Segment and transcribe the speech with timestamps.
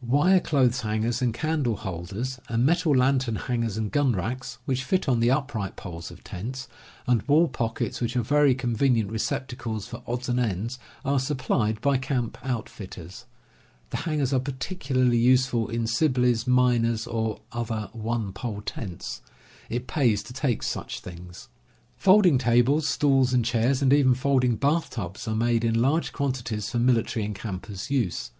[0.00, 4.84] Wire clothes hangers and candle ^* holders, and metal lantern hangers and gun racks, which
[4.84, 6.66] fit on the upright poles of tents,
[7.06, 11.98] and wall pockets, which are very convenient receptacles for odds and ends, are supplied by
[11.98, 13.26] camp outfitters.
[13.90, 19.20] The hangers are particularly useful in Sibley, miner's, or other one pole tents.
[19.68, 21.48] It pays to take such things.
[21.98, 26.70] Folding tables, stools, and chairs, and even folding bath tubs, are made in large quantities
[26.70, 28.30] for military ^and campers' use.